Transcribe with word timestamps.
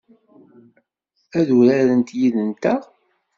Ad 1.39 1.47
urarent 1.57 2.09
yid-nteɣ? 2.19 2.81